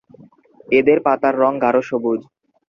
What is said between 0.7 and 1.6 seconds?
এদের পাতার রঙ